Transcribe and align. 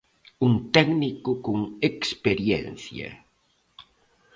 Un 0.47 0.53
técnico 0.75 1.31
con 1.45 1.57
experiencia. 1.91 3.09